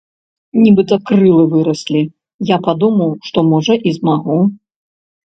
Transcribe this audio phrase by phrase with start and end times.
[0.61, 2.01] Нібыта крылы выраслі,
[2.51, 4.39] я падумаў, што можа і змагу!